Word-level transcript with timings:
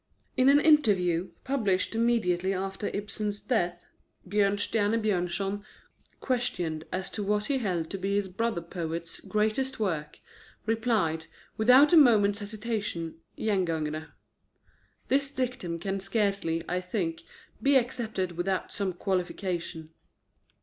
In 0.35 0.49
an 0.49 0.59
interview, 0.59 1.29
published 1.43 1.93
immediately 1.93 2.55
after 2.55 2.87
Ibsen's 2.91 3.39
death, 3.39 3.85
Björnstjerne 4.27 4.99
Björnson, 4.99 5.61
questioned 6.19 6.85
as 6.91 7.07
to 7.11 7.21
what 7.21 7.45
he 7.45 7.59
held 7.59 7.91
to 7.91 7.99
be 7.99 8.15
his 8.15 8.27
brother 8.27 8.63
poet's 8.63 9.19
greatest 9.19 9.79
work, 9.79 10.17
replied, 10.65 11.27
without 11.55 11.93
a 11.93 11.97
moment's 11.97 12.39
hesitation, 12.39 13.19
Gengangere. 13.37 14.07
This 15.07 15.29
dictum 15.29 15.77
can 15.77 15.99
scarcely, 15.99 16.63
I 16.67 16.81
think, 16.81 17.21
be 17.61 17.75
accepted 17.75 18.31
without 18.31 18.73
some 18.73 18.93
qualification. 18.93 19.91